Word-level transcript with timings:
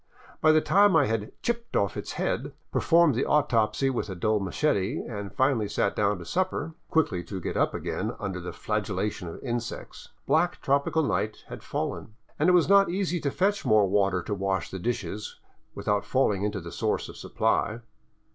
By 0.41 0.51
the 0.51 0.61
time 0.61 0.95
I 0.95 1.05
had" 1.05 1.31
chipped" 1.43 1.75
off 1.77 1.95
its 1.95 2.13
head, 2.13 2.53
performed 2.71 3.13
the 3.13 3.27
autopsy 3.27 3.91
with 3.91 4.09
a 4.09 4.15
dull 4.15 4.39
machete, 4.39 4.97
and 4.97 5.31
finally 5.31 5.67
sat 5.69 5.95
down 5.95 6.17
to 6.17 6.25
supper— 6.25 6.73
quickly 6.89 7.23
to 7.25 7.39
get 7.39 7.55
up 7.55 7.75
again 7.75 8.15
under 8.19 8.41
the 8.41 8.51
flagellation 8.51 9.27
of 9.27 9.39
insects— 9.43 10.09
black 10.25 10.59
tropical 10.59 11.03
night 11.03 11.43
had 11.49 11.61
fallen, 11.61 12.15
and 12.39 12.49
it 12.49 12.53
was 12.53 12.67
not 12.67 12.89
easy 12.89 13.19
to 13.19 13.29
fetch 13.29 13.63
more 13.63 13.87
water 13.87 14.23
to 14.23 14.33
wash 14.33 14.71
the 14.71 14.79
dishes, 14.79 15.39
without 15.75 16.03
falling 16.03 16.41
into 16.41 16.59
the 16.59 16.71
source 16.71 17.07
of 17.07 17.15
supply. 17.15 17.81